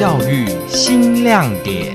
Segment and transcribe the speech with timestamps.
[0.00, 1.92] 教育新亮点。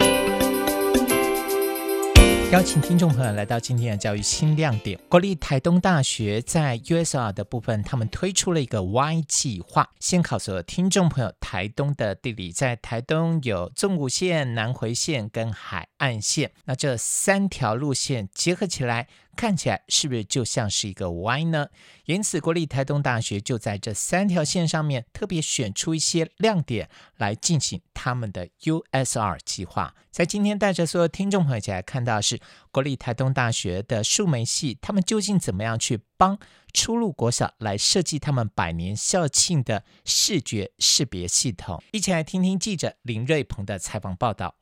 [2.52, 5.00] 邀请听众朋友来到今天的教育新亮点。
[5.10, 9.90] 国立台东大学在 USR 的部分，他们推出了一个 Y 计划。
[10.00, 19.08] 先考所有听众朋友，台东的地理在台东有纵谷线、南回线跟海岸线，那这三条路线结合起来。
[19.36, 21.68] 看起来是不是就像是一个 Y 呢？
[22.06, 29.94] 因此，国立台东大学就在这三条线上面特别选出一些亮点来进行他们的 USR 计划。
[30.10, 32.40] 在今天带着所有听众朋友一起来看到的是
[32.72, 36.40] 国立台东大学的数媒系，他们究竟怎么样去帮
[36.74, 41.84] 初入国小来设计他们百年校庆的视觉识别系统？
[41.92, 44.56] 一起来听听记者林瑞鹏的采访报道。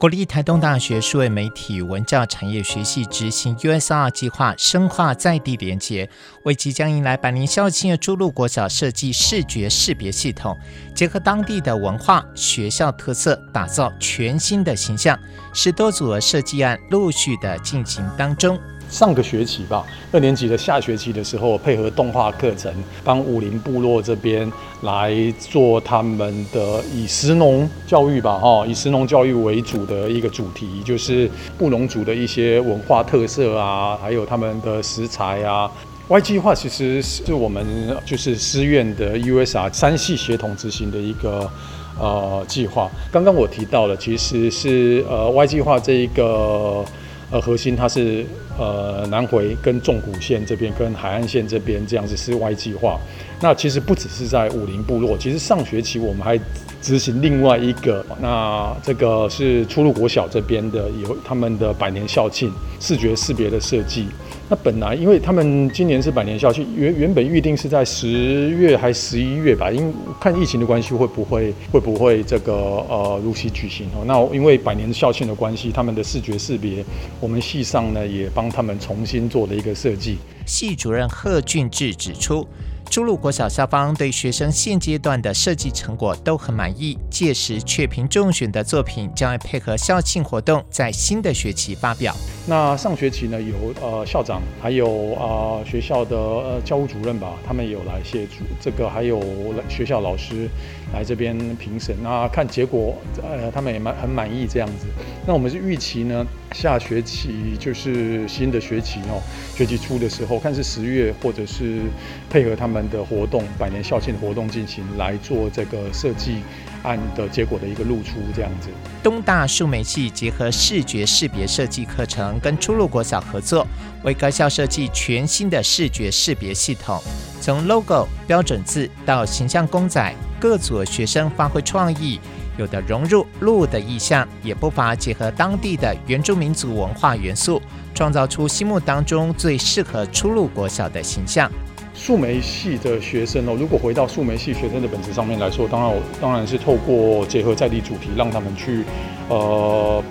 [0.00, 6.08] 国立台东大学数位媒体文教产业学系执行 USR 计划，深化在地连结，
[6.44, 10.56] 为即将迎来百年校庆的诸鹿国小设计视觉识别系统，
[10.94, 15.18] 结合当地的文化、学校特色，打造全新的形象。
[15.52, 18.58] 十多组的设计案陆续的进行当中。
[18.90, 22.72] 上个学期吧，二年级的下学期的时候，配合动画课程，
[23.04, 24.50] 帮武林部落这边
[24.82, 35.70] 来做他们的以食农教育吧，哈，以食农教育为主的一个主题，就是布农族的一些文化特色啊，还有他们的食材啊。
[36.08, 37.64] Y 计划其实是我们
[38.04, 41.48] 就是师院的 USR 三系协同执行的一个
[41.96, 42.90] 呃计划。
[43.12, 46.84] 刚刚我提到了，其实是呃 Y 计划这一个。
[47.30, 48.24] 呃，核心它是
[48.58, 52.98] 呃南回跟纵谷线这边跟海岸线这边这样子是 Y 计划。
[53.40, 56.38] 那其实不只是在武林部落，其实上学期我们还
[56.82, 64.06] 执行另外一个，那这个是出入国小这边的有他们的百年校庆视觉识别的设计。
[64.50, 74.02] 那本来因为他们今年是百年校庆，原原本预定是在十月还十一月吧，因看疫情的关系会不会会不会这个呃如期举行哦？
[74.04, 76.84] 那因为百年校庆的关系，他们的视觉识别，
[77.20, 80.18] 我们系上呢也帮他们重新做了一个设计。
[80.44, 82.44] 系主任贺俊志指出。
[82.90, 92.12] 初鹿国小校方对学生现阶段的设计成果都很满意，届时确评中选的作品将会配合校庆活动，在新的学期发表。
[92.48, 99.22] 那上学期呢，有呃校长，还有啊、呃、学校的呃教务主任吧，他们有来协助这个，还有
[99.68, 100.48] 学校老师
[100.92, 104.86] 来这边评审，那看结果，呃他们也蛮很满意这样子。
[105.24, 109.22] 那我们是预期呢，下学期就是新的学期哦，
[109.56, 111.82] 学期初的时候，看是十月或者是
[112.28, 112.80] 配合他们。
[112.90, 116.38] 的活动，百年校庆活动进行来做这个设计
[116.82, 118.68] 案的结果的一个露出，这样子。
[119.02, 123.64] 东大数媒系结合视觉识别设计课程，跟初鹿国小合作，
[124.02, 127.00] 为该校设计全新的视觉识别系统，
[127.40, 132.18] 从 logo 标准字到形象公仔，各组学生发挥创意，
[132.60, 137.60] 有的融入鹿的意象，也不乏结合当地的原住民族文化元素，
[137.94, 141.50] 创造出心目当中最适合出入国小的形象。
[141.94, 148.84] 数媒系的学生哦，如果回到数媒系学生的本质上面来说，当然我当然是透过结合在地主题，让他们去
[149.28, 150.02] 呃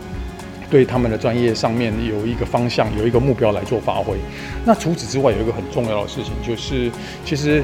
[0.72, 4.18] 对他们的专业上面有一个方向，有一个目标来做发挥。
[4.66, 6.92] 那除此之外，有一个很重要的事情，就是
[7.24, 7.64] 其实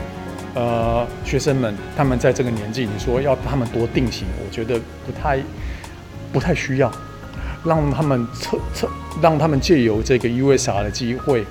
[0.56, 5.40] 呃学生们他们在这个年纪，你说要他们多定型，我觉得不太
[6.34, 6.92] 不太需要，
[7.64, 8.90] 让他们测测，
[9.22, 11.46] 让他们借由这个 USR 的机会。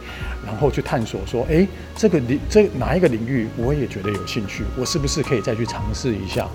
[0.47, 1.66] 然后去探索说，哎，
[1.97, 6.47] 这个领这哪一个领域我也觉得有兴趣，我是不是可以再去尝试一下？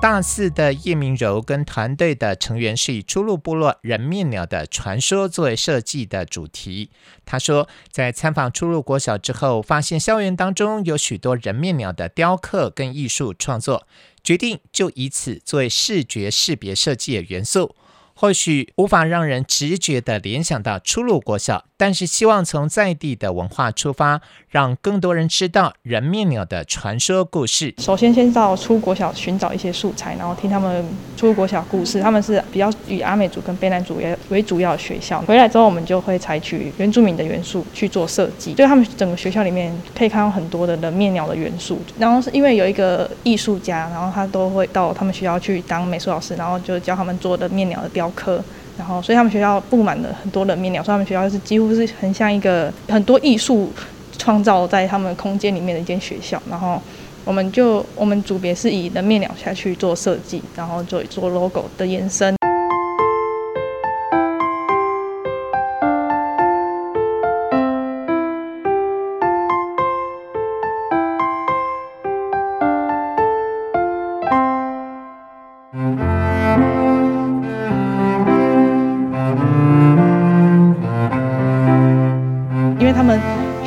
[0.00, 6.90] 大四的叶明柔跟团队的成员是以初鹿部落人面鸟的传说作为设计的主题。
[7.26, 13.88] 他说，在参访初鹿国小之后，发现校园当中有许多人面鸟的雕刻跟艺术创作。
[14.22, 17.74] 决定就以此作为视觉识别设计的元素，
[18.20, 21.64] 或许无法让人直觉地联想到出鹿国小。
[21.76, 27.72] 但是希望从在地的文化出发，让更多人知道人面鸟的传说故事。
[27.78, 30.84] 首先，先到出国小寻找一些素材，然后听他们
[31.16, 32.00] 出鹿国小故事。
[32.00, 35.20] 他们是比较以阿美族跟卑南族为为主要学校。
[35.20, 38.54] 回来之后，我们就会采取原住民的元素去做设计。
[38.54, 41.80] 就他们整个学校里面可以看到很多的人面鸟的元素。
[41.96, 48.42] 然后是因为有一个艺术家，然后他都会到他们学校去当美术老师，然后就教他们做的面鸟的雕科。
[48.78, 53.72] 然后，所以他们学校布满了很多人面鸟，所以他们学校是几乎是很像一个很多艺术
[54.16, 56.40] 创造在他们空间里面的一间学校。
[56.48, 56.80] 然后
[57.24, 62.32] 我们就我们组别是以人面鸟下去做设计，然后做做 logo 的延伸。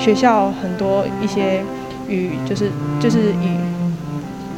[0.01, 1.61] 学校很多一些
[2.09, 3.55] 与就是就是与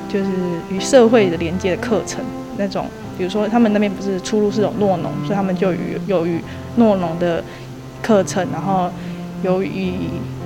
[0.08, 0.32] 就是
[0.72, 2.24] 与社会的连接的课程
[2.58, 2.86] 那种，
[3.18, 6.40] 比如说他们那边不是出入是有酪农，所以他们就与有与
[6.80, 7.44] 酪农的
[8.02, 8.90] 课程，然后
[9.44, 9.92] 由于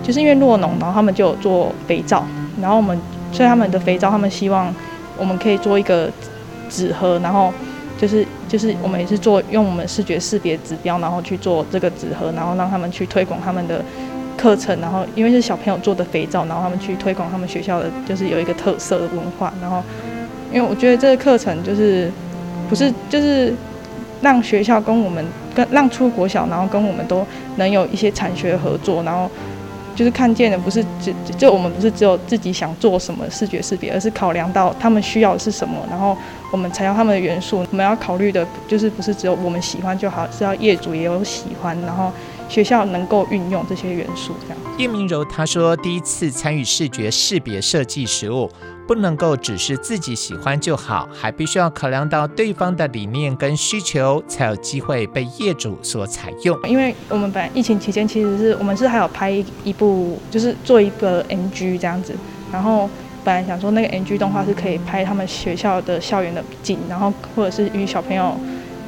[0.01, 2.25] 就是因为酪农，然后他们就有做肥皂，
[2.59, 2.99] 然后我们
[3.31, 4.73] 所以他们的肥皂，他们希望
[5.15, 6.09] 我们可以做一个
[6.71, 7.53] 纸盒，然后
[7.99, 13.85] 就是就是我们也是做用我们视觉识别指标，然后去做这个纸盒，然后让他们去推广他们的。
[14.37, 19.51] 课程，然后因为是小朋友做的肥皂，然后他们去推广他们学校的，就是有一个特色的文化。
[19.59, 19.83] 然后，
[20.53, 22.11] 因为我觉得这个课程就是
[22.69, 23.53] 不是就是
[24.21, 25.25] 让学校跟我们
[25.55, 27.25] 跟让出国小，然后跟我们都
[27.57, 29.29] 能有一些产学合作，然后
[29.95, 36.15] 就是看见的不是只就我们不是只有自己想做什么视觉识别，而是考量到他们需要的是什么，然后
[36.51, 37.65] 我们采用他们的元素。
[37.71, 42.11] 我们要考虑的就是不是只有我们喜欢就好，是要业主也有喜欢，然后。
[42.49, 44.57] 学校能够运用这些元素，这样。
[44.77, 48.49] 叶明柔她说，第一次参与视觉识别设计实务，
[48.87, 56.57] 不能够只是自己喜欢就好，还必须要考量到对方的理念跟需求，才有机会被业主所采用。
[56.67, 59.31] 因为我们本来疫情期间，其实是我们是还有拍
[59.63, 62.15] 一部，就是做一个 NG 这样子，
[62.51, 62.89] 然后
[63.23, 68.37] 本来想说那个 NG 动画是可以拍他们学校的校园的景，然后或者是与小朋友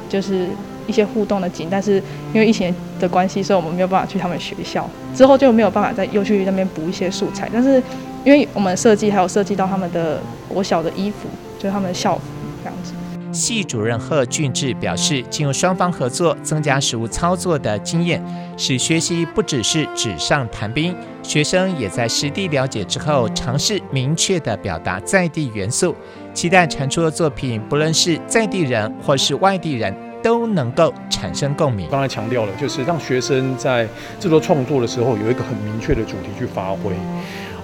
[0.08, 0.48] 就是。
[0.90, 2.02] 一些互动的景，但是
[2.34, 4.86] 因为疫情的关系，所以我们没有办法去他们学校。
[5.14, 7.48] 之后就没有办法再又去那边补一些素材。
[7.52, 7.82] 但是
[8.24, 11.28] 因为我们设计还有设计到他们的国小的衣服，
[11.58, 12.22] 就是他们的校服
[12.62, 12.92] 这样子。
[13.32, 18.20] 系主任贺俊志表示，经由双方合作，增加实物操作的经验，
[18.56, 20.92] 使学习不只是纸上谈兵。
[21.22, 25.94] 学生也在实地了解之后，尝试明确地表达在地元素，
[26.34, 29.94] 期待产出的作品，不论是在地人或是外地人。
[30.22, 31.88] 都能够产生共鸣。
[31.90, 33.86] 刚才强调了，就是让学生在
[34.18, 36.92] 制作创作的时候有一个很明确的主题去发挥，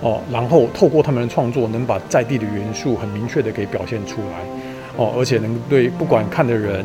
[0.00, 4.44] 哦，然后透过他们的创作，能把在地的元素很明确的给表现出来，
[4.97, 6.85] 哦，而且能对不管看的人，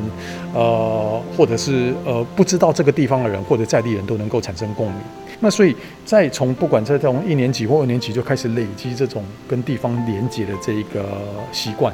[0.54, 4.96] 呃，或者是呃不知道这个地方的人或者在地人都能够产生共鸣。
[5.40, 5.76] 那所以，
[6.06, 11.04] 在从不管在从一年级或二年级就开始累积这种跟地方连接的这一个
[11.52, 11.92] 习惯，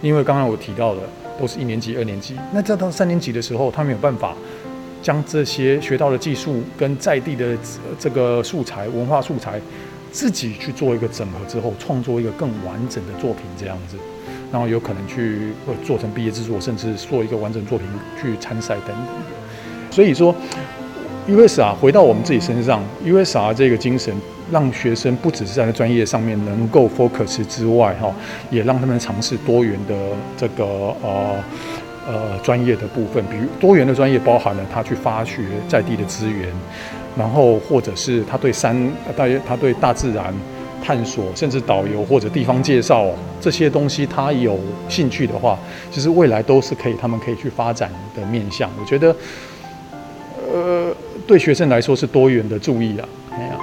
[0.00, 1.00] 因为刚刚我提到的。
[1.40, 4.34] 都是一年级、二年级，那再到三年级的时候，他没有办法
[5.02, 7.56] 将这些学到的技术跟在地的
[7.98, 9.60] 这个素材、文化素材，
[10.10, 13.96] 自己去做一个整合之后，创作一个更完整的作品这样子，
[14.52, 15.52] 然后有可能去
[15.84, 17.86] 做成毕业制作，甚至做一个完整作品
[18.20, 19.06] 去参赛等等。
[19.90, 20.34] 所以说。
[21.28, 24.12] USR 回到我们自己身上，USR 这个精神，
[24.50, 28.12] 让学生不只是在专业上面能够 focus 之外，哈，
[28.50, 29.94] 也让他们尝试多元的
[30.36, 30.64] 这个
[31.00, 31.44] 呃
[32.08, 33.24] 呃专业的部分。
[33.26, 36.48] 比如多元的专业包含了他去发掘在地的资源，
[37.16, 38.76] 然后或者是他对山
[39.16, 40.34] 大约他对大自然
[40.82, 43.06] 探索，甚至导游或者地方介绍
[43.40, 45.56] 这些东西，他有兴趣的话，
[45.88, 48.68] 其实未来都是可以他们可以去发展的面向。
[48.80, 49.14] 我觉得，
[50.52, 50.92] 呃。
[51.26, 53.58] 对学生来说是多元的注意啊，哎呀。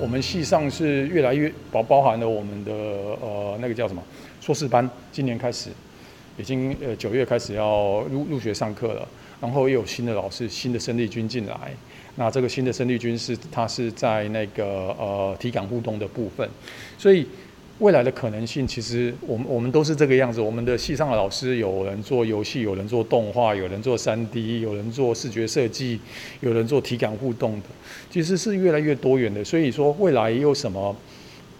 [0.00, 4.02] 我们系上是越来越包包含了我们的呃那个叫什么
[4.40, 5.70] 硕士班，今年开始
[6.36, 9.08] 已经呃九月开始要入入学上课了，
[9.40, 11.72] 然后又有新的老师、新的生力军进来。
[12.16, 16.48] 那这个新的生力军是它是在那个呃体感互动的部分，
[16.98, 17.26] 所以
[17.78, 20.40] 未来的可能性其实我们我们都是这个样子。
[20.40, 25.98] 我们的系上的老师有人做游戏，有人做动画，有人做三 D，有人做视觉设计，
[26.40, 27.66] 有人做体感互动的，
[28.10, 29.42] 其实是越来越多元的。
[29.42, 30.94] 所以说未来有什么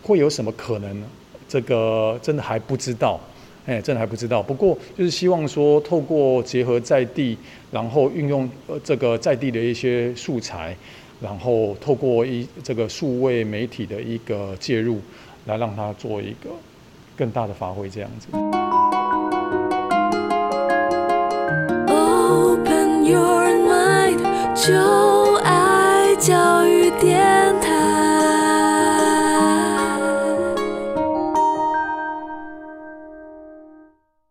[0.03, 1.03] 会有什么可能？
[1.49, 3.21] 这个真的还不知道。
[3.65, 4.43] 哎，真的还不知道。
[4.43, 7.39] 不过就是希望说，透过结合在地，
[7.71, 10.77] 然后运用呃这个在地的一些素材，
[11.21, 15.01] 然后透过一这个数位媒体的一个介入，
[15.47, 16.51] 来让它做一个
[17.17, 18.27] 更大的发挥，这样子。
[21.87, 24.19] Open your mind